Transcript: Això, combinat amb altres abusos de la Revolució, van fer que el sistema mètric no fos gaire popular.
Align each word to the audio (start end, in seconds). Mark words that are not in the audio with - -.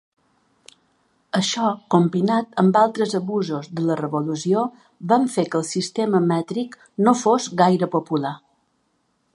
Això, 1.39 1.65
combinat 1.95 2.57
amb 2.63 2.79
altres 2.81 3.13
abusos 3.19 3.69
de 3.79 3.85
la 3.91 3.99
Revolució, 4.01 4.65
van 5.13 5.29
fer 5.35 5.47
que 5.53 5.61
el 5.61 5.69
sistema 5.75 6.25
mètric 6.33 6.79
no 7.09 7.17
fos 7.23 7.51
gaire 7.63 7.93
popular. 7.99 8.37